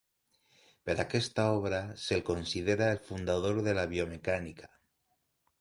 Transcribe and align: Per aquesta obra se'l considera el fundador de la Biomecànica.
Per 0.89 0.95
aquesta 1.03 1.45
obra 1.57 1.83
se'l 2.05 2.25
considera 2.31 2.89
el 2.97 3.03
fundador 3.11 3.63
de 3.69 3.79
la 3.81 3.87
Biomecànica. 3.93 4.73